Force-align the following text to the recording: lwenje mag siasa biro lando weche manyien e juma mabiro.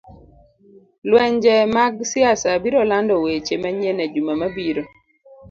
lwenje 1.09 1.55
mag 1.75 1.93
siasa 2.11 2.49
biro 2.63 2.81
lando 2.91 3.13
weche 3.23 3.55
manyien 3.61 3.99
e 4.05 4.07
juma 4.13 4.33
mabiro. 4.41 4.83